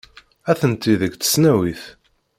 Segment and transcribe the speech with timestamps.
[0.51, 1.83] Atenti deg tesnawit.